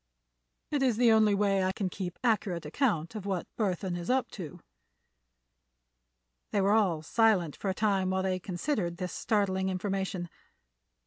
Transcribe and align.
It 0.71 0.81
is 0.81 0.97
the 0.97 1.11
only 1.11 1.35
way 1.35 1.63
I 1.63 1.71
can 1.73 1.87
keep 1.87 2.17
accurate 2.23 2.65
account 2.65 3.13
of 3.13 3.27
what 3.27 3.45
Burthon 3.55 3.95
is 3.95 4.09
up 4.09 4.31
to." 4.31 4.59
They 6.51 6.59
were 6.59 6.71
all 6.73 7.03
silent 7.03 7.55
for 7.55 7.69
a 7.69 7.75
time 7.75 8.09
while 8.09 8.23
they 8.23 8.39
considered 8.39 8.97
this 8.97 9.13
startling 9.13 9.69
information. 9.69 10.27